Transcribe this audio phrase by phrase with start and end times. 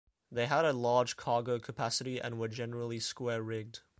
[0.31, 3.81] They had a large cargo capacity, and were generally square rigged.